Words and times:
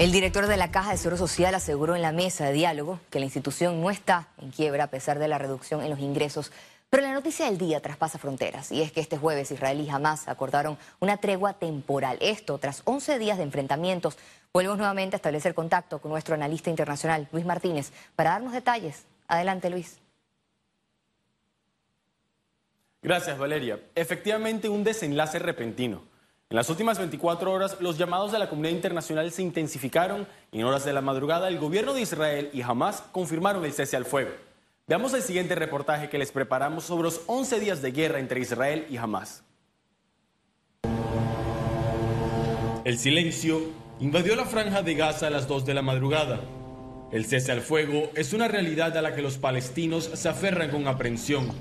El 0.00 0.12
director 0.12 0.46
de 0.46 0.56
la 0.56 0.70
Caja 0.70 0.92
de 0.92 0.96
Seguro 0.96 1.18
Social 1.18 1.54
aseguró 1.54 1.94
en 1.94 2.00
la 2.00 2.10
mesa 2.10 2.46
de 2.46 2.54
diálogo 2.54 2.98
que 3.10 3.18
la 3.18 3.26
institución 3.26 3.82
no 3.82 3.90
está 3.90 4.28
en 4.38 4.50
quiebra 4.50 4.84
a 4.84 4.86
pesar 4.86 5.18
de 5.18 5.28
la 5.28 5.36
reducción 5.36 5.82
en 5.82 5.90
los 5.90 5.98
ingresos. 5.98 6.52
Pero 6.88 7.02
la 7.02 7.12
noticia 7.12 7.44
del 7.44 7.58
día 7.58 7.80
traspasa 7.80 8.16
fronteras 8.16 8.72
y 8.72 8.80
es 8.80 8.92
que 8.92 9.00
este 9.02 9.18
jueves 9.18 9.50
Israel 9.50 9.78
y 9.78 9.90
Hamas 9.90 10.26
acordaron 10.26 10.78
una 11.00 11.18
tregua 11.18 11.52
temporal. 11.52 12.16
Esto 12.22 12.56
tras 12.56 12.80
11 12.86 13.18
días 13.18 13.36
de 13.36 13.44
enfrentamientos. 13.44 14.16
Volvemos 14.54 14.78
nuevamente 14.78 15.16
a 15.16 15.18
establecer 15.18 15.52
contacto 15.52 15.98
con 15.98 16.12
nuestro 16.12 16.34
analista 16.34 16.70
internacional, 16.70 17.28
Luis 17.30 17.44
Martínez, 17.44 17.92
para 18.16 18.30
darnos 18.30 18.54
detalles. 18.54 19.04
Adelante, 19.28 19.68
Luis. 19.68 19.98
Gracias, 23.02 23.36
Valeria. 23.36 23.78
Efectivamente, 23.94 24.70
un 24.70 24.82
desenlace 24.82 25.38
repentino. 25.38 26.09
En 26.50 26.56
las 26.56 26.68
últimas 26.68 26.98
24 26.98 27.52
horas, 27.52 27.76
los 27.78 27.96
llamados 27.96 28.32
de 28.32 28.38
la 28.40 28.48
comunidad 28.48 28.74
internacional 28.74 29.30
se 29.30 29.40
intensificaron 29.40 30.26
y 30.50 30.58
en 30.58 30.64
horas 30.64 30.84
de 30.84 30.92
la 30.92 31.00
madrugada 31.00 31.46
el 31.46 31.60
gobierno 31.60 31.94
de 31.94 32.00
Israel 32.00 32.50
y 32.52 32.60
Hamas 32.62 33.04
confirmaron 33.12 33.64
el 33.64 33.72
cese 33.72 33.96
al 33.96 34.04
fuego. 34.04 34.32
Veamos 34.88 35.14
el 35.14 35.22
siguiente 35.22 35.54
reportaje 35.54 36.08
que 36.08 36.18
les 36.18 36.32
preparamos 36.32 36.82
sobre 36.82 37.04
los 37.04 37.20
11 37.28 37.60
días 37.60 37.82
de 37.82 37.92
guerra 37.92 38.18
entre 38.18 38.40
Israel 38.40 38.84
y 38.90 38.96
Hamas. 38.96 39.44
El 42.82 42.98
silencio 42.98 43.60
invadió 44.00 44.34
la 44.34 44.44
franja 44.44 44.82
de 44.82 44.96
Gaza 44.96 45.28
a 45.28 45.30
las 45.30 45.46
2 45.46 45.64
de 45.64 45.74
la 45.74 45.82
madrugada. 45.82 46.40
El 47.12 47.26
cese 47.26 47.52
al 47.52 47.60
fuego 47.60 48.10
es 48.16 48.32
una 48.32 48.48
realidad 48.48 48.96
a 48.96 49.02
la 49.02 49.14
que 49.14 49.22
los 49.22 49.38
palestinos 49.38 50.10
se 50.14 50.28
aferran 50.28 50.72
con 50.72 50.88
aprensión. 50.88 51.52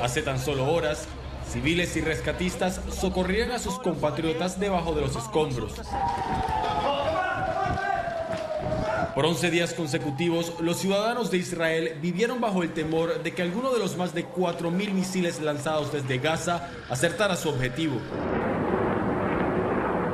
Hace 0.00 0.22
tan 0.22 0.38
solo 0.38 0.72
horas, 0.72 1.08
Civiles 1.52 1.94
y 1.98 2.00
rescatistas 2.00 2.80
socorrieron 2.98 3.52
a 3.52 3.58
sus 3.58 3.78
compatriotas 3.78 4.58
debajo 4.58 4.94
de 4.94 5.02
los 5.02 5.16
escombros. 5.16 5.74
Por 9.14 9.26
11 9.26 9.50
días 9.50 9.74
consecutivos, 9.74 10.54
los 10.60 10.78
ciudadanos 10.78 11.30
de 11.30 11.36
Israel 11.36 11.98
vivieron 12.00 12.40
bajo 12.40 12.62
el 12.62 12.72
temor 12.72 13.22
de 13.22 13.34
que 13.34 13.42
alguno 13.42 13.70
de 13.70 13.80
los 13.80 13.98
más 13.98 14.14
de 14.14 14.26
4.000 14.26 14.92
misiles 14.92 15.42
lanzados 15.42 15.92
desde 15.92 16.16
Gaza 16.16 16.70
acertara 16.88 17.36
su 17.36 17.50
objetivo. 17.50 18.00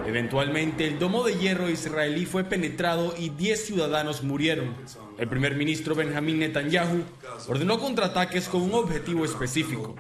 Eventualmente, 0.09 0.89
el 0.89 0.99
domo 0.99 1.23
de 1.23 1.35
hierro 1.35 1.69
israelí 1.69 2.27
fue 2.27 2.43
penetrado 2.43 3.15
y 3.17 3.29
10 3.29 3.65
ciudadanos 3.65 4.25
murieron. 4.25 4.75
El 5.19 5.29
primer 5.29 5.55
ministro 5.55 5.95
Benjamín 5.95 6.41
Netanyahu 6.41 7.05
ordenó 7.47 7.79
contraataques 7.79 8.49
con 8.49 8.63
un 8.63 8.75
objetivo 8.75 9.25
específico 9.25 9.95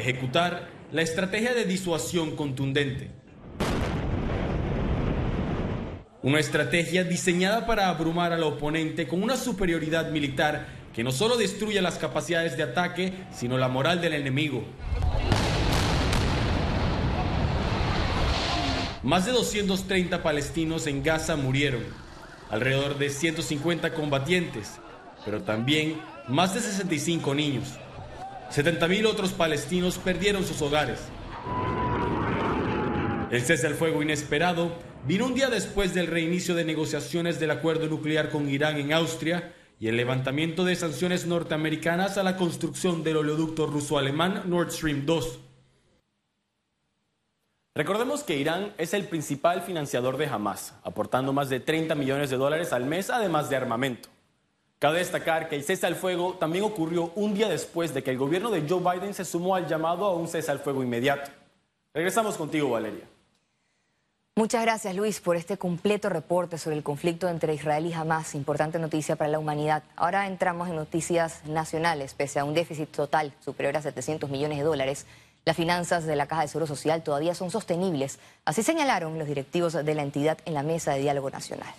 ejecutar 0.00 0.68
la 0.92 1.02
estrategia 1.02 1.54
de 1.54 1.64
disuasión 1.64 2.34
contundente. 2.34 3.10
Una 6.22 6.40
estrategia 6.40 7.04
diseñada 7.04 7.66
para 7.66 7.88
abrumar 7.88 8.32
al 8.32 8.42
oponente 8.42 9.06
con 9.06 9.22
una 9.22 9.36
superioridad 9.36 10.10
militar 10.10 10.66
que 10.94 11.04
no 11.04 11.12
solo 11.12 11.36
destruye 11.36 11.80
las 11.80 11.98
capacidades 11.98 12.56
de 12.56 12.64
ataque, 12.64 13.12
sino 13.32 13.56
la 13.56 13.68
moral 13.68 14.00
del 14.00 14.14
enemigo. 14.14 14.64
Más 19.02 19.24
de 19.24 19.32
230 19.32 20.22
palestinos 20.22 20.86
en 20.86 21.02
Gaza 21.02 21.36
murieron, 21.36 21.84
alrededor 22.50 22.98
de 22.98 23.08
150 23.08 23.94
combatientes, 23.94 24.72
pero 25.24 25.42
también 25.42 26.00
más 26.28 26.52
de 26.52 26.60
65 26.60 27.34
niños. 27.34 27.78
70.000 28.50 29.06
otros 29.06 29.32
palestinos 29.32 29.98
perdieron 29.98 30.44
sus 30.44 30.60
hogares. 30.60 30.98
El 33.30 33.42
cese 33.42 33.68
al 33.68 33.74
fuego 33.74 34.02
inesperado 34.02 34.72
vino 35.06 35.26
un 35.26 35.34
día 35.34 35.48
después 35.48 35.94
del 35.94 36.08
reinicio 36.08 36.56
de 36.56 36.64
negociaciones 36.64 37.38
del 37.38 37.52
acuerdo 37.52 37.86
nuclear 37.86 38.30
con 38.30 38.48
Irán 38.48 38.76
en 38.78 38.92
Austria 38.92 39.54
y 39.78 39.86
el 39.86 39.96
levantamiento 39.96 40.64
de 40.64 40.74
sanciones 40.74 41.26
norteamericanas 41.26 42.18
a 42.18 42.24
la 42.24 42.36
construcción 42.36 43.04
del 43.04 43.18
oleoducto 43.18 43.66
ruso-alemán 43.66 44.42
Nord 44.46 44.72
Stream 44.72 45.06
2. 45.06 45.38
Recordemos 47.76 48.24
que 48.24 48.36
Irán 48.36 48.74
es 48.78 48.94
el 48.94 49.04
principal 49.04 49.62
financiador 49.62 50.16
de 50.16 50.26
Hamas, 50.26 50.74
aportando 50.82 51.32
más 51.32 51.48
de 51.48 51.60
30 51.60 51.94
millones 51.94 52.30
de 52.30 52.36
dólares 52.36 52.72
al 52.72 52.84
mes, 52.84 53.10
además 53.10 53.48
de 53.48 53.56
armamento. 53.56 54.08
Cabe 54.80 55.00
destacar 55.00 55.50
que 55.50 55.56
el 55.56 55.62
cese 55.62 55.86
al 55.86 55.94
fuego 55.94 56.36
también 56.40 56.64
ocurrió 56.64 57.12
un 57.14 57.34
día 57.34 57.50
después 57.50 57.92
de 57.92 58.02
que 58.02 58.12
el 58.12 58.16
gobierno 58.16 58.48
de 58.50 58.66
Joe 58.66 58.80
Biden 58.80 59.12
se 59.12 59.26
sumó 59.26 59.54
al 59.54 59.68
llamado 59.68 60.06
a 60.06 60.14
un 60.14 60.26
cese 60.26 60.50
al 60.50 60.60
fuego 60.60 60.82
inmediato. 60.82 61.30
Regresamos 61.92 62.38
contigo, 62.38 62.70
Valeria. 62.70 63.04
Muchas 64.36 64.62
gracias, 64.62 64.96
Luis, 64.96 65.20
por 65.20 65.36
este 65.36 65.58
completo 65.58 66.08
reporte 66.08 66.56
sobre 66.56 66.76
el 66.76 66.82
conflicto 66.82 67.28
entre 67.28 67.52
Israel 67.52 67.84
y 67.84 67.92
Hamas. 67.92 68.34
Importante 68.34 68.78
noticia 68.78 69.16
para 69.16 69.28
la 69.28 69.38
humanidad. 69.38 69.82
Ahora 69.96 70.26
entramos 70.26 70.66
en 70.70 70.76
noticias 70.76 71.44
nacionales. 71.44 72.14
Pese 72.14 72.38
a 72.38 72.46
un 72.46 72.54
déficit 72.54 72.90
total 72.90 73.34
superior 73.44 73.76
a 73.76 73.82
700 73.82 74.30
millones 74.30 74.56
de 74.56 74.64
dólares, 74.64 75.04
las 75.44 75.56
finanzas 75.56 76.06
de 76.06 76.16
la 76.16 76.26
Caja 76.26 76.40
de 76.40 76.48
Seguro 76.48 76.66
Social 76.66 77.02
todavía 77.02 77.34
son 77.34 77.50
sostenibles. 77.50 78.18
Así 78.46 78.62
señalaron 78.62 79.18
los 79.18 79.28
directivos 79.28 79.74
de 79.74 79.94
la 79.94 80.02
entidad 80.02 80.38
en 80.46 80.54
la 80.54 80.62
mesa 80.62 80.94
de 80.94 81.00
diálogo 81.00 81.28
nacional. 81.28 81.74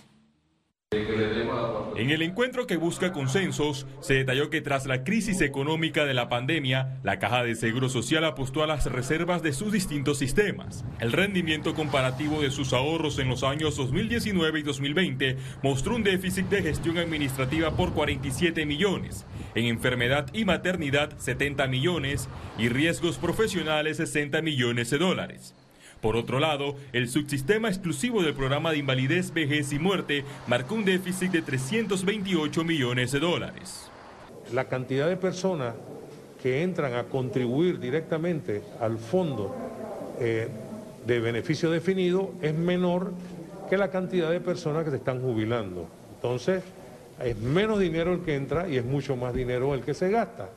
En 0.92 2.10
el 2.10 2.22
encuentro 2.22 2.66
que 2.66 2.76
busca 2.76 3.12
consensos, 3.12 3.86
se 4.00 4.14
detalló 4.14 4.50
que 4.50 4.60
tras 4.60 4.86
la 4.86 5.04
crisis 5.04 5.40
económica 5.40 6.04
de 6.04 6.12
la 6.12 6.28
pandemia, 6.28 6.98
la 7.02 7.18
Caja 7.18 7.42
de 7.42 7.54
Seguro 7.54 7.88
Social 7.88 8.24
apostó 8.24 8.62
a 8.62 8.66
las 8.66 8.84
reservas 8.86 9.42
de 9.42 9.52
sus 9.52 9.72
distintos 9.72 10.18
sistemas. 10.18 10.84
El 11.00 11.12
rendimiento 11.12 11.74
comparativo 11.74 12.42
de 12.42 12.50
sus 12.50 12.72
ahorros 12.72 13.18
en 13.18 13.28
los 13.28 13.42
años 13.42 13.76
2019 13.76 14.60
y 14.60 14.62
2020 14.62 15.36
mostró 15.62 15.96
un 15.96 16.02
déficit 16.02 16.46
de 16.46 16.62
gestión 16.62 16.98
administrativa 16.98 17.70
por 17.76 17.92
47 17.94 18.66
millones, 18.66 19.24
en 19.54 19.66
enfermedad 19.66 20.26
y 20.32 20.44
maternidad 20.44 21.18
70 21.18 21.66
millones 21.68 22.28
y 22.58 22.68
riesgos 22.68 23.18
profesionales 23.18 23.96
60 23.96 24.42
millones 24.42 24.90
de 24.90 24.98
dólares. 24.98 25.54
Por 26.02 26.16
otro 26.16 26.40
lado, 26.40 26.74
el 26.92 27.08
subsistema 27.08 27.68
exclusivo 27.68 28.24
del 28.24 28.34
programa 28.34 28.72
de 28.72 28.78
invalidez, 28.78 29.32
vejez 29.32 29.72
y 29.72 29.78
muerte 29.78 30.24
marcó 30.48 30.74
un 30.74 30.84
déficit 30.84 31.30
de 31.30 31.42
328 31.42 32.64
millones 32.64 33.12
de 33.12 33.20
dólares. 33.20 33.88
La 34.52 34.64
cantidad 34.64 35.08
de 35.08 35.16
personas 35.16 35.76
que 36.42 36.64
entran 36.64 36.94
a 36.94 37.04
contribuir 37.04 37.78
directamente 37.78 38.62
al 38.80 38.98
fondo 38.98 39.54
eh, 40.18 40.48
de 41.06 41.20
beneficio 41.20 41.70
definido 41.70 42.32
es 42.42 42.52
menor 42.52 43.12
que 43.70 43.76
la 43.76 43.92
cantidad 43.92 44.28
de 44.28 44.40
personas 44.40 44.82
que 44.82 44.90
se 44.90 44.96
están 44.96 45.22
jubilando. 45.22 45.86
Entonces, 46.16 46.64
es 47.22 47.36
menos 47.36 47.78
dinero 47.78 48.12
el 48.12 48.22
que 48.22 48.34
entra 48.34 48.68
y 48.68 48.76
es 48.76 48.84
mucho 48.84 49.14
más 49.14 49.32
dinero 49.34 49.72
el 49.72 49.82
que 49.82 49.94
se 49.94 50.10
gasta. 50.10 50.48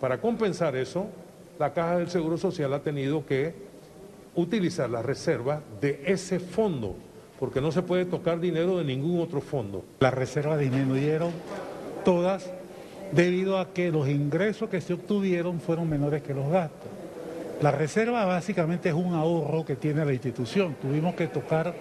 Para 0.00 0.22
compensar 0.22 0.74
eso, 0.74 1.10
la 1.58 1.74
Caja 1.74 1.98
del 1.98 2.08
Seguro 2.08 2.38
Social 2.38 2.72
ha 2.72 2.80
tenido 2.80 3.26
que 3.26 3.68
utilizar 4.34 4.88
la 4.90 5.02
reserva 5.02 5.62
de 5.80 6.02
ese 6.06 6.40
fondo, 6.40 6.96
porque 7.38 7.60
no 7.60 7.72
se 7.72 7.82
puede 7.82 8.04
tocar 8.04 8.40
dinero 8.40 8.78
de 8.78 8.84
ningún 8.84 9.20
otro 9.20 9.40
fondo. 9.40 9.84
Las 10.00 10.14
reservas 10.14 10.58
disminuyeron 10.58 11.30
todas 12.04 12.50
debido 13.12 13.58
a 13.58 13.72
que 13.72 13.90
los 13.90 14.08
ingresos 14.08 14.68
que 14.68 14.80
se 14.80 14.94
obtuvieron 14.94 15.60
fueron 15.60 15.88
menores 15.88 16.22
que 16.22 16.34
los 16.34 16.48
gastos. 16.50 16.88
La 17.60 17.70
reserva 17.70 18.24
básicamente 18.24 18.88
es 18.88 18.94
un 18.94 19.14
ahorro 19.14 19.66
que 19.66 19.76
tiene 19.76 20.04
la 20.04 20.12
institución. 20.12 20.76
Tuvimos 20.80 21.14
que 21.14 21.26
tocar 21.26 21.74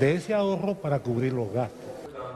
de 0.00 0.14
ese 0.14 0.34
ahorro 0.34 0.74
para 0.74 0.98
cubrir 1.00 1.32
los 1.32 1.52
gastos. 1.52 1.78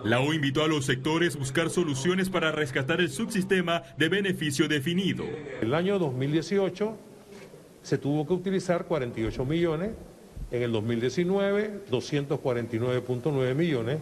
La 0.05 0.21
O 0.21 0.33
invitó 0.33 0.63
a 0.63 0.69
los 0.69 0.85
sectores 0.85 1.35
a 1.35 1.39
buscar 1.39 1.71
soluciones 1.71 2.29
para 2.29 2.53
rescatar 2.53 3.01
el 3.01 3.09
subsistema 3.11 3.83
de 3.97 4.11
beneficio 4.11 4.69
definido. 4.69 5.25
El 5.61 5.75
año 5.75 5.99
2018 5.99 6.97
se 7.85 7.99
tuvo 7.99 8.27
que 8.27 8.33
utilizar 8.33 8.87
48 8.87 9.45
millones, 9.45 9.91
en 10.51 10.63
el 10.63 10.73
2019 10.73 11.85
249.9 11.91 13.55
millones 13.55 13.99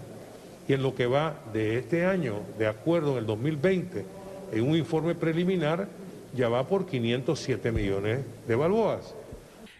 y 0.68 0.72
en 0.72 0.82
lo 0.82 0.94
que 0.94 1.06
va 1.06 1.40
de 1.52 1.78
este 1.78 2.06
año, 2.06 2.40
de 2.58 2.68
acuerdo 2.68 3.12
en 3.12 3.18
el 3.18 3.26
2020, 3.26 4.04
en 4.52 4.62
un 4.62 4.76
informe 4.76 5.14
preliminar, 5.14 5.88
ya 6.34 6.48
va 6.48 6.66
por 6.66 6.86
507 6.86 7.72
millones 7.72 8.20
de 8.46 8.54
balboas. 8.54 9.14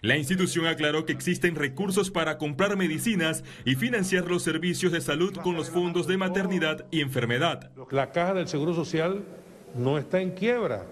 La 0.01 0.17
institución 0.17 0.67
aclaró 0.67 1.07
que 1.07 1.13
existen 1.13 1.55
recursos 1.55 2.11
para 2.11 2.37
comprar 2.37 2.77
medicinas 2.77 3.45
y 3.65 3.77
financiar 3.77 4.27
los 4.27 4.43
servicios 4.43 4.91
de 4.91 5.01
salud 5.01 5.37
con 5.37 5.55
los 5.55 5.71
fondos 5.71 6.09
de 6.09 6.17
maternidad 6.17 6.85
y 6.91 7.03
enfermedad. 7.03 7.71
La 7.93 8.11
caja 8.11 8.35
del 8.35 8.49
Seguro 8.49 8.75
Social 8.75 9.23
no 9.77 9.99
está 9.99 10.21
en 10.21 10.33
quiebra. 10.33 10.85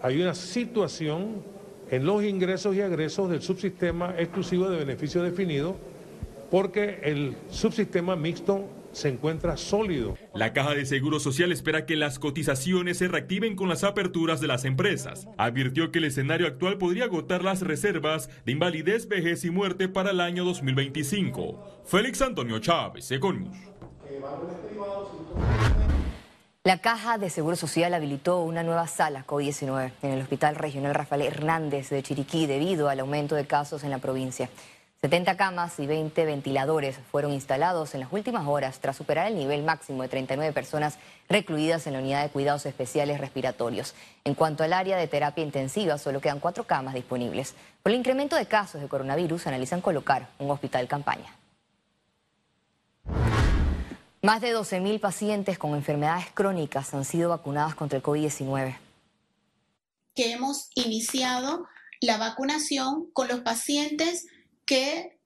Hay 0.00 0.22
una 0.22 0.36
situación 0.36 1.53
en 1.94 2.04
los 2.04 2.24
ingresos 2.24 2.74
y 2.74 2.80
egresos 2.80 3.30
del 3.30 3.40
subsistema 3.40 4.14
exclusivo 4.18 4.68
de 4.68 4.78
beneficio 4.78 5.22
definido, 5.22 5.76
porque 6.50 6.98
el 7.04 7.36
subsistema 7.50 8.16
mixto 8.16 8.68
se 8.90 9.08
encuentra 9.08 9.56
sólido. 9.56 10.16
La 10.34 10.52
Caja 10.52 10.74
de 10.74 10.86
Seguro 10.86 11.20
Social 11.20 11.52
espera 11.52 11.86
que 11.86 11.94
las 11.94 12.18
cotizaciones 12.18 12.98
se 12.98 13.06
reactiven 13.06 13.54
con 13.54 13.68
las 13.68 13.84
aperturas 13.84 14.40
de 14.40 14.48
las 14.48 14.64
empresas. 14.64 15.28
Advirtió 15.36 15.92
que 15.92 15.98
el 15.98 16.06
escenario 16.06 16.48
actual 16.48 16.78
podría 16.78 17.04
agotar 17.04 17.44
las 17.44 17.62
reservas 17.62 18.28
de 18.44 18.52
invalidez, 18.52 19.06
vejez 19.06 19.44
y 19.44 19.50
muerte 19.50 19.88
para 19.88 20.10
el 20.10 20.20
año 20.20 20.44
2025. 20.44 21.82
Félix 21.84 22.22
Antonio 22.22 22.58
Chávez, 22.58 23.08
Econius. 23.12 23.56
La 26.66 26.78
Caja 26.78 27.18
de 27.18 27.28
Seguro 27.28 27.56
Social 27.56 27.92
habilitó 27.92 28.40
una 28.40 28.62
nueva 28.62 28.86
sala 28.86 29.26
COVID-19 29.26 29.92
en 30.00 30.12
el 30.12 30.22
Hospital 30.22 30.56
Regional 30.56 30.94
Rafael 30.94 31.20
Hernández 31.20 31.90
de 31.90 32.02
Chiriquí 32.02 32.46
debido 32.46 32.88
al 32.88 33.00
aumento 33.00 33.34
de 33.34 33.46
casos 33.46 33.84
en 33.84 33.90
la 33.90 33.98
provincia. 33.98 34.48
70 35.02 35.36
camas 35.36 35.78
y 35.78 35.86
20 35.86 36.24
ventiladores 36.24 36.96
fueron 37.10 37.32
instalados 37.32 37.92
en 37.92 38.00
las 38.00 38.10
últimas 38.14 38.46
horas 38.46 38.80
tras 38.80 38.96
superar 38.96 39.26
el 39.26 39.36
nivel 39.36 39.62
máximo 39.62 40.04
de 40.04 40.08
39 40.08 40.54
personas 40.54 40.98
recluidas 41.28 41.86
en 41.86 41.92
la 41.92 41.98
unidad 41.98 42.22
de 42.22 42.30
cuidados 42.30 42.64
especiales 42.64 43.20
respiratorios. 43.20 43.94
En 44.24 44.34
cuanto 44.34 44.64
al 44.64 44.72
área 44.72 44.96
de 44.96 45.06
terapia 45.06 45.44
intensiva, 45.44 45.98
solo 45.98 46.22
quedan 46.22 46.40
cuatro 46.40 46.64
camas 46.64 46.94
disponibles. 46.94 47.54
Por 47.82 47.92
el 47.92 47.98
incremento 47.98 48.36
de 48.36 48.46
casos 48.46 48.80
de 48.80 48.88
coronavirus, 48.88 49.48
analizan 49.48 49.82
colocar 49.82 50.30
un 50.38 50.50
hospital 50.50 50.88
campaña. 50.88 51.43
Más 54.24 54.40
de 54.40 54.56
12.000 54.56 55.00
pacientes 55.00 55.58
con 55.58 55.74
enfermedades 55.74 56.24
crónicas 56.32 56.94
han 56.94 57.04
sido 57.04 57.28
vacunadas 57.28 57.74
contra 57.74 57.98
el 57.98 58.02
COVID-19. 58.02 58.78
Que 60.14 60.32
hemos 60.32 60.70
iniciado 60.74 61.66
la 62.00 62.16
vacunación 62.16 63.10
con 63.12 63.28
los 63.28 63.40
pacientes 63.40 64.24
que 64.64 65.18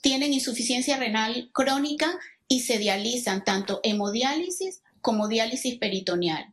tienen 0.00 0.32
insuficiencia 0.32 0.96
renal 0.96 1.48
crónica 1.52 2.10
y 2.48 2.62
se 2.62 2.78
dializan 2.78 3.44
tanto 3.44 3.78
hemodiálisis 3.84 4.82
como 5.00 5.28
diálisis 5.28 5.78
peritoneal. 5.78 6.52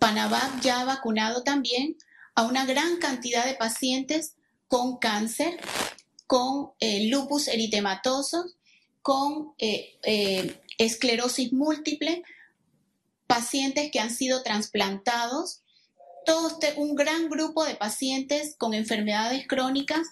Panamá 0.00 0.40
ya 0.64 0.80
ha 0.80 0.84
vacunado 0.84 1.44
también 1.44 1.96
a 2.34 2.42
una 2.42 2.66
gran 2.66 2.96
cantidad 2.96 3.46
de 3.46 3.54
pacientes 3.54 4.34
con 4.66 4.98
cáncer, 4.98 5.60
con 6.26 6.72
eh, 6.80 7.06
lupus 7.08 7.46
eritematoso, 7.46 8.46
con 9.02 9.52
eh, 9.58 9.98
eh, 10.04 10.61
esclerosis 10.84 11.52
múltiple, 11.52 12.22
pacientes 13.26 13.90
que 13.90 14.00
han 14.00 14.10
sido 14.10 14.42
trasplantados, 14.42 15.62
todo 16.24 16.48
este, 16.48 16.74
un 16.76 16.94
gran 16.94 17.28
grupo 17.28 17.64
de 17.64 17.74
pacientes 17.74 18.54
con 18.56 18.74
enfermedades 18.74 19.46
crónicas 19.48 20.08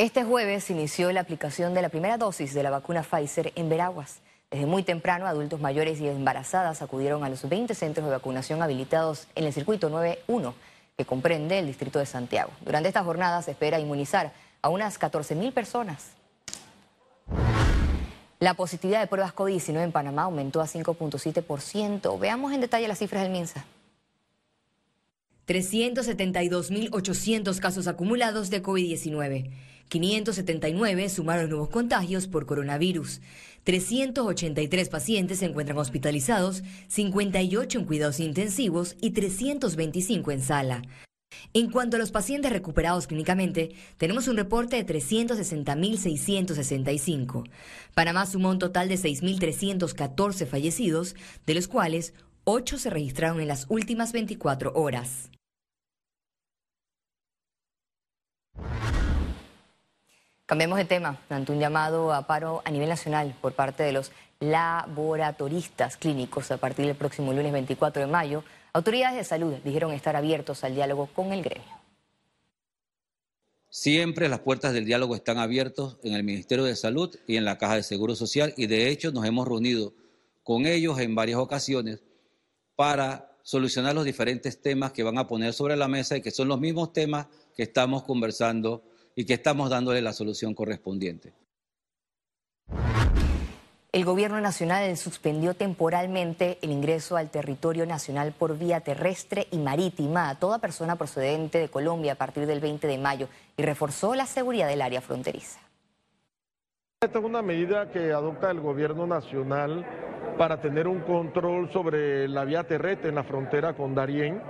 este 0.00 0.24
jueves 0.24 0.70
inició 0.70 1.12
la 1.12 1.20
aplicación 1.20 1.74
de 1.74 1.82
la 1.82 1.90
primera 1.90 2.16
dosis 2.16 2.54
de 2.54 2.62
la 2.62 2.70
vacuna 2.70 3.02
Pfizer 3.02 3.52
en 3.54 3.68
Veraguas. 3.68 4.20
Desde 4.50 4.64
muy 4.64 4.82
temprano, 4.82 5.26
adultos 5.26 5.60
mayores 5.60 6.00
y 6.00 6.08
embarazadas 6.08 6.80
acudieron 6.80 7.22
a 7.22 7.28
los 7.28 7.46
20 7.46 7.74
centros 7.74 8.06
de 8.06 8.12
vacunación 8.12 8.62
habilitados 8.62 9.26
en 9.34 9.44
el 9.44 9.52
circuito 9.52 9.90
9.1, 9.90 10.54
que 10.96 11.04
comprende 11.04 11.58
el 11.58 11.66
distrito 11.66 11.98
de 11.98 12.06
Santiago. 12.06 12.50
Durante 12.62 12.88
esta 12.88 13.04
jornada 13.04 13.42
se 13.42 13.50
espera 13.50 13.78
inmunizar 13.78 14.32
a 14.62 14.70
unas 14.70 14.98
14.000 14.98 15.52
personas. 15.52 16.12
La 18.40 18.54
positividad 18.54 19.00
de 19.00 19.06
pruebas 19.06 19.34
COVID-19 19.34 19.84
en 19.84 19.92
Panamá 19.92 20.22
aumentó 20.22 20.62
a 20.62 20.66
5.7%. 20.66 22.18
Veamos 22.18 22.52
en 22.52 22.62
detalle 22.62 22.88
las 22.88 22.98
cifras 22.98 23.22
del 23.22 23.32
MINSA. 23.32 23.66
372.800 25.46 27.58
casos 27.58 27.86
acumulados 27.86 28.48
de 28.48 28.62
COVID-19. 28.62 29.50
579 29.88 31.08
sumaron 31.08 31.50
nuevos 31.50 31.68
contagios 31.68 32.28
por 32.28 32.46
coronavirus. 32.46 33.20
383 33.64 34.88
pacientes 34.88 35.40
se 35.40 35.46
encuentran 35.46 35.76
hospitalizados, 35.76 36.62
58 36.88 37.80
en 37.80 37.84
cuidados 37.84 38.20
intensivos 38.20 38.96
y 39.00 39.10
325 39.10 40.30
en 40.30 40.40
sala. 40.40 40.82
En 41.52 41.70
cuanto 41.70 41.96
a 41.96 41.98
los 41.98 42.12
pacientes 42.12 42.52
recuperados 42.52 43.08
clínicamente, 43.08 43.74
tenemos 43.96 44.28
un 44.28 44.36
reporte 44.36 44.76
de 44.76 44.86
360.665. 44.86 47.50
Panamá 47.92 48.24
sumó 48.26 48.50
un 48.50 48.60
total 48.60 48.88
de 48.88 48.94
6.314 48.94 50.46
fallecidos, 50.46 51.16
de 51.46 51.54
los 51.54 51.66
cuales 51.66 52.14
8 52.44 52.78
se 52.78 52.90
registraron 52.90 53.40
en 53.40 53.48
las 53.48 53.66
últimas 53.68 54.12
24 54.12 54.74
horas. 54.74 55.28
Cambiemos 60.46 60.78
de 60.78 60.84
tema. 60.84 61.18
Ante 61.28 61.50
un 61.50 61.58
llamado 61.58 62.14
a 62.14 62.28
paro 62.28 62.62
a 62.64 62.70
nivel 62.70 62.88
nacional 62.88 63.34
por 63.40 63.54
parte 63.54 63.82
de 63.82 63.90
los 63.92 64.12
laboratoristas 64.38 65.96
clínicos 65.96 66.52
a 66.52 66.58
partir 66.58 66.86
del 66.86 66.94
próximo 66.94 67.32
lunes 67.32 67.52
24 67.52 68.02
de 68.02 68.08
mayo, 68.08 68.44
autoridades 68.72 69.16
de 69.16 69.24
salud 69.24 69.54
dijeron 69.64 69.92
estar 69.92 70.16
abiertos 70.16 70.64
al 70.64 70.74
diálogo 70.74 71.08
con 71.14 71.32
el 71.32 71.42
gremio. 71.42 71.80
Siempre 73.68 74.28
las 74.28 74.40
puertas 74.40 74.72
del 74.72 74.84
diálogo 74.84 75.14
están 75.14 75.38
abiertas 75.38 75.96
en 76.02 76.14
el 76.14 76.24
Ministerio 76.24 76.64
de 76.64 76.74
Salud 76.74 77.14
y 77.26 77.36
en 77.36 77.44
la 77.44 77.56
Caja 77.56 77.76
de 77.76 77.84
Seguro 77.84 78.16
Social 78.16 78.52
y 78.56 78.66
de 78.66 78.88
hecho 78.88 79.12
nos 79.12 79.24
hemos 79.24 79.46
reunido 79.46 79.94
con 80.42 80.66
ellos 80.66 80.98
en 80.98 81.14
varias 81.14 81.38
ocasiones 81.38 82.02
para 82.74 83.36
solucionar 83.42 83.94
los 83.94 84.04
diferentes 84.04 84.60
temas 84.60 84.92
que 84.92 85.02
van 85.02 85.18
a 85.18 85.26
poner 85.26 85.52
sobre 85.52 85.76
la 85.76 85.86
mesa 85.86 86.16
y 86.16 86.20
que 86.20 86.30
son 86.30 86.48
los 86.48 86.58
mismos 86.58 86.92
temas 86.92 87.28
que 87.54 87.62
estamos 87.62 88.02
conversando 88.02 88.82
y 89.14 89.24
que 89.24 89.34
estamos 89.34 89.70
dándole 89.70 90.02
la 90.02 90.12
solución 90.12 90.54
correspondiente. 90.54 91.34
El 93.92 94.04
gobierno 94.04 94.40
nacional 94.40 94.96
suspendió 94.96 95.54
temporalmente 95.54 96.58
el 96.62 96.70
ingreso 96.70 97.16
al 97.16 97.28
territorio 97.28 97.86
nacional 97.86 98.32
por 98.38 98.56
vía 98.56 98.78
terrestre 98.82 99.48
y 99.50 99.58
marítima 99.58 100.30
a 100.30 100.36
toda 100.36 100.60
persona 100.60 100.94
procedente 100.94 101.58
de 101.58 101.68
Colombia 101.68 102.12
a 102.12 102.14
partir 102.14 102.46
del 102.46 102.60
20 102.60 102.86
de 102.86 102.98
mayo 102.98 103.28
y 103.56 103.64
reforzó 103.64 104.14
la 104.14 104.26
seguridad 104.26 104.68
del 104.68 104.82
área 104.82 105.00
fronteriza. 105.00 105.58
Esta 107.00 107.18
es 107.18 107.24
una 107.24 107.42
medida 107.42 107.90
que 107.90 108.12
adopta 108.12 108.52
el 108.52 108.60
gobierno 108.60 109.08
nacional 109.08 109.84
para 110.38 110.60
tener 110.60 110.86
un 110.86 111.00
control 111.00 111.68
sobre 111.72 112.28
la 112.28 112.44
vía 112.44 112.62
terrestre 112.62 113.08
en 113.08 113.16
la 113.16 113.24
frontera 113.24 113.72
con 113.72 113.96
Darién, 113.96 114.40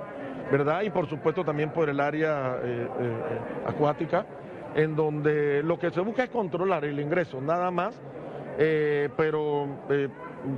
¿verdad? 0.52 0.82
Y 0.82 0.90
por 0.90 1.08
supuesto 1.08 1.46
también 1.46 1.72
por 1.72 1.88
el 1.88 2.00
área 2.00 2.58
eh, 2.62 2.88
eh, 3.00 3.40
acuática 3.66 4.26
en 4.74 4.94
donde 4.94 5.62
lo 5.62 5.78
que 5.78 5.90
se 5.90 6.00
busca 6.00 6.24
es 6.24 6.30
controlar 6.30 6.84
el 6.84 7.00
ingreso, 7.00 7.40
nada 7.40 7.70
más, 7.70 7.98
eh, 8.58 9.08
pero 9.16 9.66
eh, 9.88 10.08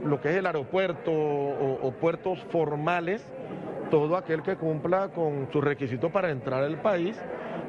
lo 0.04 0.20
que 0.20 0.30
es 0.30 0.36
el 0.36 0.46
aeropuerto 0.46 1.12
o, 1.12 1.92
puertos 2.00 2.38
formales, 2.50 3.24
todo 3.90 4.16
aquel 4.16 4.42
que 4.42 4.56
cumpla 4.56 5.08
con 5.08 5.48
sus 5.52 5.62
requisitos 5.62 6.10
para 6.10 6.30
entrar 6.30 6.62
al 6.62 6.80
país 6.80 7.16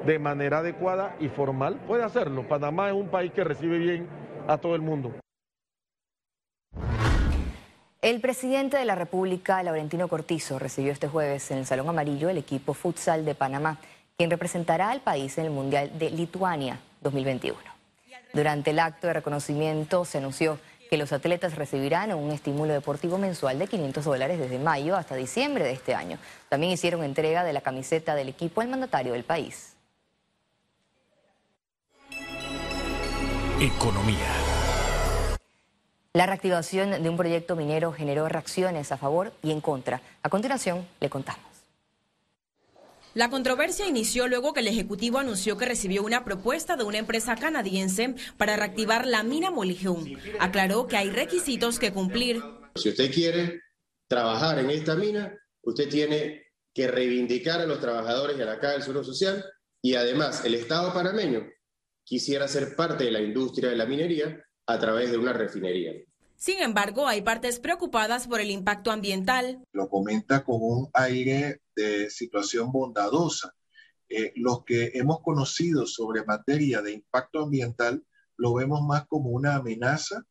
de 0.05 0.19
manera 0.19 0.59
adecuada 0.59 1.15
y 1.19 1.29
formal 1.29 1.79
puede 1.87 2.03
hacerlo. 2.03 2.47
Panamá 2.47 2.87
es 2.89 2.93
un 2.93 3.07
país 3.07 3.31
que 3.31 3.43
recibe 3.43 3.77
bien 3.77 4.07
a 4.47 4.57
todo 4.57 4.75
el 4.75 4.81
mundo. 4.81 5.13
El 8.01 8.19
presidente 8.19 8.75
de 8.77 8.83
la 8.83 8.95
República, 8.95 9.63
Laurentino 9.63 10.09
Cortizo, 10.09 10.59
recibió 10.59 10.91
este 10.91 11.07
jueves 11.07 11.49
en 11.51 11.59
el 11.59 11.65
Salón 11.65 11.87
Amarillo 11.87 12.29
el 12.29 12.37
equipo 12.37 12.73
futsal 12.73 13.23
de 13.23 13.33
Panamá 13.33 13.77
quien 14.17 14.29
representará 14.29 14.91
al 14.91 15.01
país 15.01 15.37
en 15.37 15.45
el 15.45 15.51
Mundial 15.51 15.91
de 15.97 16.09
Lituania 16.09 16.79
2021. 17.01 17.72
Durante 18.33 18.71
el 18.71 18.79
acto 18.79 19.05
de 19.07 19.13
reconocimiento 19.13 20.05
se 20.05 20.17
anunció 20.17 20.59
que 20.89 20.97
los 20.97 21.13
atletas 21.13 21.55
recibirán 21.55 22.11
un 22.13 22.31
estímulo 22.31 22.73
deportivo 22.73 23.19
mensual 23.19 23.59
de 23.59 23.67
500 23.67 24.03
dólares 24.03 24.39
desde 24.39 24.57
mayo 24.57 24.95
hasta 24.95 25.15
diciembre 25.15 25.63
de 25.63 25.71
este 25.71 25.93
año. 25.93 26.17
También 26.49 26.73
hicieron 26.73 27.03
entrega 27.03 27.43
de 27.43 27.53
la 27.53 27.61
camiseta 27.61 28.15
del 28.15 28.29
equipo 28.29 28.61
al 28.61 28.69
mandatario 28.69 29.13
del 29.13 29.23
país. 29.23 29.75
Economía. 33.61 34.17
La 36.13 36.25
reactivación 36.25 37.01
de 37.01 37.09
un 37.09 37.17
proyecto 37.17 37.55
minero 37.55 37.91
generó 37.91 38.27
reacciones 38.29 38.91
a 38.91 38.97
favor 38.97 39.31
y 39.41 39.51
en 39.51 39.61
contra. 39.61 40.01
A 40.21 40.29
continuación, 40.29 40.87
le 40.99 41.09
contamos. 41.09 41.52
La 43.15 43.29
controversia 43.29 43.87
inició 43.87 44.27
luego 44.27 44.53
que 44.53 44.61
el 44.61 44.67
Ejecutivo 44.67 45.19
anunció 45.19 45.55
que 45.55 45.65
recibió 45.65 46.01
una 46.03 46.25
propuesta 46.25 46.75
de 46.75 46.83
una 46.83 46.97
empresa 46.97 47.35
canadiense 47.35 48.15
para 48.37 48.55
reactivar 48.55 49.05
la 49.05 49.21
mina 49.21 49.51
Moligeum. 49.51 50.17
Aclaró 50.39 50.87
que 50.87 50.97
hay 50.97 51.11
requisitos 51.11 51.77
que 51.77 51.93
cumplir. 51.93 52.41
Si 52.73 52.89
usted 52.89 53.13
quiere 53.13 53.61
trabajar 54.07 54.57
en 54.57 54.71
esta 54.71 54.95
mina, 54.95 55.31
usted 55.61 55.89
tiene 55.89 56.47
que 56.73 56.87
reivindicar 56.87 57.61
a 57.61 57.67
los 57.67 57.79
trabajadores 57.79 58.35
de 58.35 58.45
la 58.45 58.59
Caja 58.59 58.73
del 58.73 58.81
Seguro 58.81 59.03
Social 59.03 59.45
y 59.79 59.93
además 59.93 60.43
el 60.43 60.55
Estado 60.55 60.91
panameño 60.91 61.47
quisiera 62.03 62.47
ser 62.47 62.75
parte 62.75 63.03
de 63.03 63.11
la 63.11 63.21
industria 63.21 63.69
de 63.69 63.75
la 63.75 63.85
minería 63.85 64.43
a 64.65 64.79
través 64.79 65.11
de 65.11 65.19
una 65.19 65.33
refinería. 65.33 65.93
Sin 66.43 66.59
embargo, 66.59 67.07
hay 67.07 67.21
partes 67.21 67.57
preocupadas 67.57 68.27
por 68.27 68.41
el 68.41 68.51
impacto 68.51 68.91
ambiental. 68.91 69.63
Lo 69.71 69.87
comenta 69.87 70.43
con 70.43 70.57
un 70.59 70.89
aire 70.93 71.61
de 71.73 72.09
situación 72.09 72.69
bondadosa. 72.69 73.55
Eh, 74.09 74.33
los 74.35 74.65
que 74.65 74.91
hemos 74.93 75.21
conocido 75.21 75.87
sobre 75.87 76.25
materia 76.25 76.81
de 76.81 76.95
impacto 76.95 77.43
ambiental 77.43 78.05
lo 78.35 78.53
vemos 78.55 78.81
más 78.81 79.07
como 79.07 79.29
una 79.29 79.55
amenaza, 79.55 80.25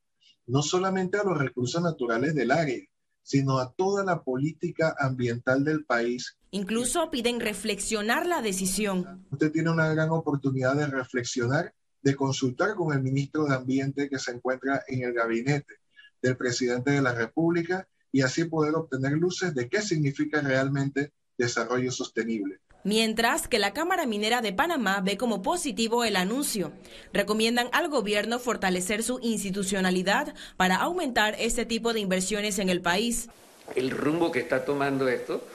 no 0.44 0.60
solamente 0.60 1.16
a 1.16 1.24
los 1.24 1.38
recursos 1.38 1.82
naturales 1.82 2.34
del 2.34 2.50
área, 2.50 2.84
sino 3.22 3.58
a 3.58 3.72
toda 3.72 4.04
la 4.04 4.22
política 4.22 4.94
ambiental 4.98 5.64
del 5.64 5.86
país. 5.86 6.36
Incluso 6.50 7.10
piden 7.10 7.40
reflexionar 7.40 8.26
la 8.26 8.42
decisión. 8.42 9.26
Usted 9.30 9.50
tiene 9.50 9.70
una 9.70 9.88
gran 9.94 10.10
oportunidad 10.10 10.76
de 10.76 10.88
reflexionar, 10.88 11.72
de 12.02 12.14
consultar 12.14 12.74
con 12.74 12.92
el 12.92 13.02
ministro 13.02 13.46
de 13.46 13.54
Ambiente 13.54 14.10
que 14.10 14.18
se 14.18 14.32
encuentra 14.32 14.82
en 14.88 15.04
el 15.04 15.14
gabinete 15.14 15.80
del 16.22 16.36
presidente 16.36 16.92
de 16.92 17.02
la 17.02 17.12
República 17.12 17.88
y 18.12 18.22
así 18.22 18.44
poder 18.44 18.74
obtener 18.74 19.12
luces 19.12 19.54
de 19.54 19.68
qué 19.68 19.82
significa 19.82 20.40
realmente 20.40 21.12
desarrollo 21.36 21.90
sostenible. 21.90 22.60
Mientras 22.84 23.46
que 23.46 23.60
la 23.60 23.72
Cámara 23.72 24.06
Minera 24.06 24.42
de 24.42 24.52
Panamá 24.52 25.00
ve 25.02 25.16
como 25.16 25.40
positivo 25.40 26.04
el 26.04 26.16
anuncio. 26.16 26.72
Recomiendan 27.12 27.68
al 27.72 27.88
gobierno 27.88 28.40
fortalecer 28.40 29.04
su 29.04 29.20
institucionalidad 29.22 30.34
para 30.56 30.76
aumentar 30.76 31.36
este 31.38 31.64
tipo 31.64 31.92
de 31.92 32.00
inversiones 32.00 32.58
en 32.58 32.68
el 32.68 32.80
país. 32.80 33.28
El 33.76 33.90
rumbo 33.90 34.32
que 34.32 34.40
está 34.40 34.64
tomando 34.64 35.08
esto, 35.08 35.46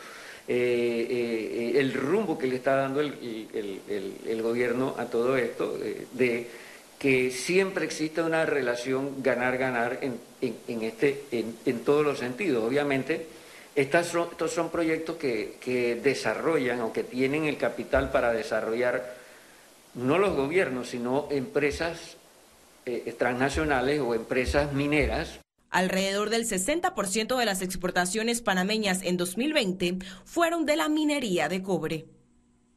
eh, 0.47 1.07
eh, 1.09 1.79
el 1.79 1.93
rumbo 1.93 2.37
que 2.37 2.47
le 2.47 2.55
está 2.55 2.77
dando 2.77 3.01
el, 3.01 4.41
gobierno 4.41 4.95
a 4.97 5.05
todo 5.07 5.35
esto, 5.35 5.77
eh, 5.83 6.07
de 6.13 6.49
que 6.99 7.31
siempre 7.31 7.85
exista 7.85 8.23
una 8.23 8.45
relación 8.45 9.21
ganar-ganar 9.21 9.99
en, 10.01 10.19
este, 10.81 11.25
en 11.31 11.79
todos 11.83 12.05
los 12.05 12.19
sentidos. 12.19 12.63
Obviamente, 12.63 13.27
estos 13.77 14.51
son 14.51 14.71
proyectos 14.71 15.17
que, 15.17 15.99
desarrollan 16.03 16.81
o 16.81 16.91
que 16.91 17.03
tienen 17.03 17.45
el 17.45 17.57
capital 17.57 18.09
para 18.09 18.33
desarrollar 18.33 19.15
no 19.93 20.17
los 20.17 20.35
gobiernos, 20.35 20.89
sino 20.89 21.27
empresas 21.29 22.17
eh, 22.87 23.15
transnacionales 23.19 23.99
o 23.99 24.15
empresas 24.15 24.73
mineras. 24.73 25.39
Alrededor 25.69 26.31
del 26.31 26.47
60% 26.47 27.37
de 27.37 27.45
las 27.45 27.61
exportaciones 27.61 28.41
panameñas 28.41 29.03
en 29.03 29.15
2020 29.15 29.99
fueron 30.25 30.65
de 30.65 30.75
la 30.75 30.89
minería 30.89 31.47
de 31.47 31.61
cobre. 31.61 32.05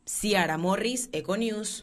Ciara 0.04 0.58
Morris, 0.58 1.08
Econews. 1.12 1.82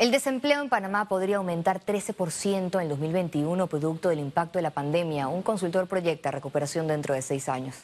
El 0.00 0.10
desempleo 0.10 0.62
en 0.62 0.70
Panamá 0.70 1.10
podría 1.10 1.36
aumentar 1.36 1.84
13% 1.84 2.80
en 2.80 2.88
2021 2.88 3.66
producto 3.66 4.08
del 4.08 4.18
impacto 4.18 4.58
de 4.58 4.62
la 4.62 4.70
pandemia. 4.70 5.28
Un 5.28 5.42
consultor 5.42 5.86
proyecta 5.88 6.30
recuperación 6.30 6.86
dentro 6.86 7.12
de 7.12 7.20
seis 7.20 7.50
años. 7.50 7.76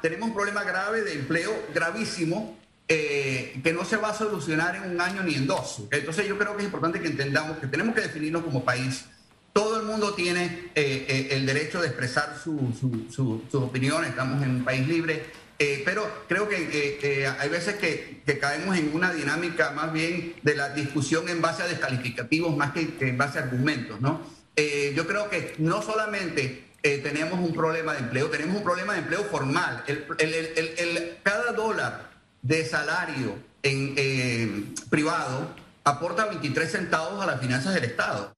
Tenemos 0.00 0.28
un 0.28 0.34
problema 0.36 0.62
grave 0.62 1.02
de 1.02 1.14
empleo 1.14 1.50
gravísimo 1.74 2.56
eh, 2.86 3.60
que 3.60 3.72
no 3.72 3.84
se 3.84 3.96
va 3.96 4.10
a 4.10 4.14
solucionar 4.14 4.76
en 4.76 4.92
un 4.92 5.00
año 5.00 5.24
ni 5.24 5.34
en 5.34 5.48
dos. 5.48 5.82
Entonces 5.90 6.28
yo 6.28 6.38
creo 6.38 6.54
que 6.54 6.62
es 6.62 6.66
importante 6.66 7.00
que 7.00 7.08
entendamos 7.08 7.58
que 7.58 7.66
tenemos 7.66 7.92
que 7.92 8.02
definirnos 8.02 8.44
como 8.44 8.64
país. 8.64 9.06
Todo 9.52 9.80
el 9.80 9.86
mundo 9.86 10.14
tiene 10.14 10.70
eh, 10.76 11.06
eh, 11.08 11.28
el 11.32 11.44
derecho 11.44 11.80
de 11.80 11.88
expresar 11.88 12.38
su, 12.38 12.72
su, 13.10 13.58
opinión, 13.58 14.04
estamos 14.04 14.40
en 14.44 14.50
un 14.50 14.64
país 14.64 14.86
libre, 14.86 15.24
eh, 15.62 15.82
pero 15.84 16.24
creo 16.26 16.48
que 16.48 17.28
hay 17.38 17.48
veces 17.50 17.74
que, 17.74 18.22
caemos 18.40 18.78
en 18.78 18.94
una 18.94 19.12
dinámica 19.12 19.72
más 19.72 19.92
bien 19.92 20.34
de 20.42 20.54
la 20.54 20.70
discusión 20.70 21.28
en 21.28 21.42
base 21.42 21.62
a 21.62 21.66
descalificativos 21.66 22.56
más 22.56 22.72
que, 22.72 22.96
en 22.98 23.18
base 23.18 23.38
a 23.38 23.42
argumentos, 23.42 24.00
¿no? 24.00 24.22
Eh, 24.56 24.94
yo 24.96 25.06
creo 25.06 25.28
que 25.28 25.54
no 25.58 25.82
solamente 25.82 26.64
eh, 26.82 26.98
tenemos 27.02 27.38
un 27.38 27.52
problema 27.52 27.92
de 27.92 27.98
empleo, 27.98 28.30
tenemos 28.30 28.56
un 28.56 28.62
problema 28.64 28.94
de 28.94 29.00
empleo 29.00 29.22
formal. 29.24 29.84
Cada 31.22 31.52
dólar 31.52 32.10
de 32.40 32.64
salario 32.64 33.36
en 33.62 34.74
privado 34.88 35.54
aporta 35.84 36.24
23 36.24 36.72
centavos 36.72 37.22
a 37.22 37.26
las 37.26 37.38
finanzas 37.38 37.74
del 37.74 37.84
Estado. 37.84 38.32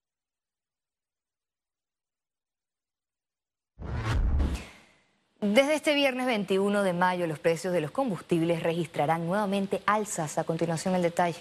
Desde 5.43 5.75
este 5.75 5.95
viernes 5.95 6.27
21 6.27 6.85
de 6.85 6.93
mayo, 6.93 7.27
los 7.27 7.41
precios 7.41 7.73
de 7.73 7.81
los 7.81 7.91
combustibles 7.91 8.63
registrarán 8.63 9.27
nuevamente 9.27 9.83
alzas. 9.87 10.39
A 10.39 10.45
continuación, 10.45 10.95
el 10.95 11.03
detalle. 11.03 11.41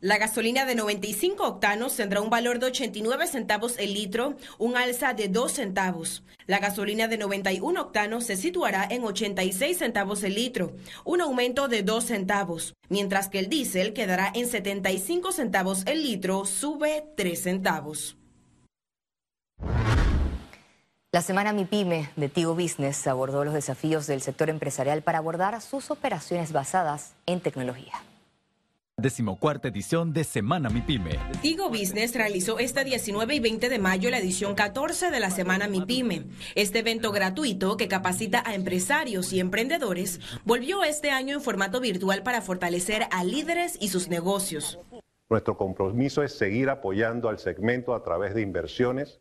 La 0.00 0.18
gasolina 0.18 0.64
de 0.64 0.74
95 0.74 1.46
octanos 1.46 1.94
tendrá 1.94 2.20
un 2.20 2.30
valor 2.30 2.58
de 2.58 2.66
89 2.66 3.28
centavos 3.28 3.78
el 3.78 3.94
litro, 3.94 4.34
un 4.58 4.76
alza 4.76 5.14
de 5.14 5.28
2 5.28 5.52
centavos. 5.52 6.24
La 6.46 6.58
gasolina 6.58 7.06
de 7.06 7.16
91 7.16 7.80
octanos 7.80 8.24
se 8.24 8.36
situará 8.36 8.88
en 8.90 9.04
86 9.04 9.78
centavos 9.78 10.24
el 10.24 10.34
litro, 10.34 10.72
un 11.04 11.20
aumento 11.20 11.68
de 11.68 11.84
2 11.84 12.02
centavos, 12.02 12.74
mientras 12.88 13.28
que 13.28 13.38
el 13.38 13.48
diésel 13.48 13.92
quedará 13.92 14.32
en 14.34 14.48
75 14.48 15.30
centavos 15.30 15.86
el 15.86 16.02
litro, 16.02 16.44
sube 16.44 17.04
3 17.16 17.40
centavos. 17.40 18.16
La 21.12 21.22
semana 21.22 21.52
MIPYME 21.52 22.08
de 22.14 22.28
Tigo 22.28 22.54
Business 22.54 23.04
abordó 23.08 23.44
los 23.44 23.52
desafíos 23.52 24.06
del 24.06 24.20
sector 24.20 24.48
empresarial 24.48 25.02
para 25.02 25.18
abordar 25.18 25.60
sus 25.60 25.90
operaciones 25.90 26.52
basadas 26.52 27.14
en 27.26 27.40
tecnología. 27.40 27.94
Decimocuarta 28.96 29.66
edición 29.66 30.12
de 30.12 30.22
Semana 30.22 30.70
MIPYME. 30.70 31.18
Tigo 31.42 31.68
Business 31.68 32.14
realizó 32.14 32.60
este 32.60 32.84
19 32.84 33.34
y 33.34 33.40
20 33.40 33.68
de 33.68 33.78
mayo 33.80 34.08
la 34.08 34.18
edición 34.18 34.54
14 34.54 35.10
de 35.10 35.18
la 35.18 35.30
Semana 35.30 35.66
MIPYME. 35.66 36.26
Este 36.54 36.78
evento 36.78 37.10
gratuito 37.10 37.76
que 37.76 37.88
capacita 37.88 38.44
a 38.46 38.54
empresarios 38.54 39.32
y 39.32 39.40
emprendedores 39.40 40.20
volvió 40.44 40.84
este 40.84 41.10
año 41.10 41.34
en 41.34 41.42
formato 41.42 41.80
virtual 41.80 42.22
para 42.22 42.40
fortalecer 42.40 43.06
a 43.10 43.24
líderes 43.24 43.76
y 43.80 43.88
sus 43.88 44.08
negocios. 44.08 44.78
Nuestro 45.28 45.56
compromiso 45.56 46.22
es 46.22 46.38
seguir 46.38 46.70
apoyando 46.70 47.28
al 47.28 47.40
segmento 47.40 47.96
a 47.96 48.04
través 48.04 48.32
de 48.32 48.42
inversiones 48.42 49.20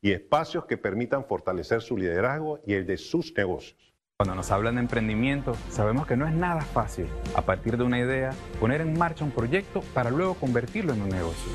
y 0.00 0.12
espacios 0.12 0.66
que 0.66 0.76
permitan 0.76 1.24
fortalecer 1.24 1.82
su 1.82 1.96
liderazgo 1.96 2.60
y 2.66 2.74
el 2.74 2.86
de 2.86 2.96
sus 2.96 3.32
negocios. 3.36 3.94
Cuando 4.16 4.34
nos 4.34 4.50
hablan 4.50 4.74
de 4.74 4.80
emprendimiento, 4.80 5.56
sabemos 5.70 6.06
que 6.06 6.16
no 6.16 6.26
es 6.26 6.34
nada 6.34 6.62
fácil, 6.62 7.06
a 7.36 7.42
partir 7.42 7.76
de 7.76 7.84
una 7.84 8.00
idea, 8.00 8.30
poner 8.58 8.80
en 8.80 8.98
marcha 8.98 9.24
un 9.24 9.30
proyecto 9.30 9.80
para 9.94 10.10
luego 10.10 10.34
convertirlo 10.34 10.92
en 10.92 11.02
un 11.02 11.08
negocio. 11.08 11.52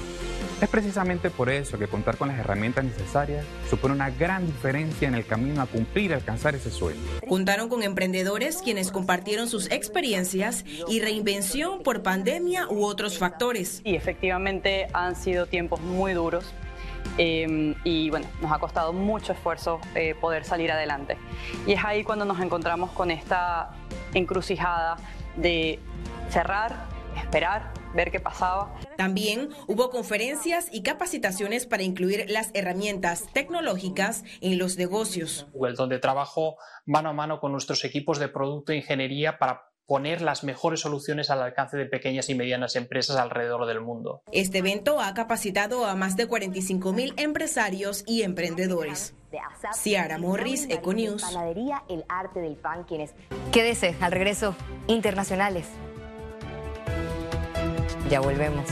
Es 0.62 0.70
precisamente 0.70 1.30
por 1.30 1.50
eso 1.50 1.78
que 1.78 1.88
contar 1.88 2.16
con 2.16 2.30
las 2.30 2.40
herramientas 2.40 2.86
necesarias 2.86 3.46
supone 3.70 3.96
una 3.96 4.10
gran 4.12 4.46
diferencia 4.46 5.10
en 5.10 5.16
el 5.16 5.26
camino 5.26 5.62
a 5.62 5.66
cumplir 5.66 6.12
y 6.12 6.14
alcanzar 6.14 6.56
ese 6.56 6.72
sueño. 6.72 7.02
Contaron 7.28 7.68
con 7.68 7.84
emprendedores 7.84 8.62
quienes 8.62 8.92
compartieron 8.92 9.50
sus 9.50 9.70
experiencias 9.70 10.64
y 10.88 11.02
reinvención 11.02 11.84
por 11.84 12.02
pandemia 12.02 12.70
u 12.70 12.86
otros 12.86 13.18
factores. 13.18 13.82
Y 13.84 13.96
efectivamente 13.96 14.88
han 14.94 15.18
sido 15.18 15.48
tiempos 15.48 15.82
muy 15.82 16.14
duros 16.14 16.54
Em, 17.18 17.76
y 17.84 18.10
bueno, 18.10 18.28
nos 18.42 18.52
ha 18.52 18.60
costado 18.60 18.94
mucho 18.94 19.34
esfuerzo 19.34 19.80
eh, 19.96 20.16
poder 20.16 20.46
salir 20.46 20.72
adelante. 20.72 21.18
Y 21.68 21.74
es 21.74 21.84
ahí 21.84 22.04
cuando 22.04 22.26
nos 22.26 22.40
encontramos 22.40 22.92
con 22.92 23.12
esta 23.12 23.72
encrucijada 24.14 24.98
de 25.36 25.80
cerrar, 26.30 26.88
esperar, 27.16 27.72
ver 27.94 28.12
qué 28.12 28.20
pasaba. 28.20 28.74
También 28.98 29.50
hubo 29.68 29.90
conferencias 29.90 30.70
y 30.72 30.82
capacitaciones 30.82 31.66
para 31.66 31.84
incluir 31.84 32.26
las 32.30 32.52
herramientas 32.54 33.28
tecnológicas 33.34 34.24
en 34.42 34.58
los 34.58 34.78
negocios. 34.78 35.48
Donde 35.76 36.00
trabajo 36.00 36.58
mano 36.86 37.10
a 37.10 37.14
mano 37.14 37.40
con 37.40 37.52
nuestros 37.52 37.84
equipos 37.86 38.20
de 38.20 38.28
producto 38.28 38.72
e 38.72 38.78
ingeniería 38.78 39.38
para 39.38 39.73
poner 39.94 40.24
las 40.24 40.44
mejores 40.44 40.80
soluciones 40.80 41.30
al 41.30 41.44
alcance 41.44 41.78
de 41.78 41.86
pequeñas 41.86 42.28
y 42.28 42.34
medianas 42.34 42.76
empresas 42.76 43.16
alrededor 43.16 43.68
del 43.68 43.80
mundo. 43.80 44.24
Este 44.32 44.58
evento 44.58 45.00
ha 45.00 45.14
capacitado 45.14 45.86
a 45.86 45.94
más 45.94 46.18
de 46.18 46.26
45 46.26 46.94
mil 46.94 47.14
empresarios 47.16 48.04
y 48.08 48.24
emprendedores. 48.24 49.14
Ciara 49.76 50.18
Morris, 50.18 50.68
Econews. 50.68 51.22
Panadería 51.22 51.84
El 51.90 52.06
Arte 52.10 52.40
del 52.40 52.56
Pan, 52.56 52.86
quienes... 52.86 53.14
Quédese 53.52 53.96
al 54.02 54.12
regreso 54.12 54.56
internacionales. 54.88 55.68
Ya 58.10 58.20
volvemos. 58.20 58.66